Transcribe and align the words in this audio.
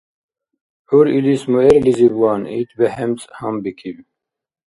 ГӀyp 0.87 1.07
илис 1.17 1.43
муэрлизибван 1.51 2.41
ит 2.59 2.69
бехӀемцӀ 2.77 3.25
гьанбикиб. 3.37 3.97